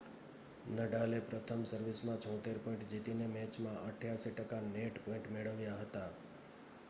[0.69, 6.09] નડાલે પ્રથમ સર્વિસમાં 76 પોઇન્ટ જીતીને મેચમાં 88 ટકા નેટ પોઇન્ટ મેળવ્યા હતા